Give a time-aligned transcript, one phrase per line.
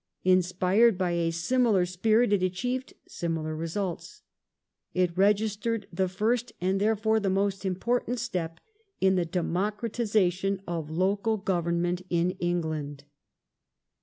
[0.23, 4.23] Inspired by a similar spirit it achieved similar results.
[4.95, 8.59] It regis tered the first and therefore the most important step
[8.99, 13.03] in the de mocratization of local Government in England.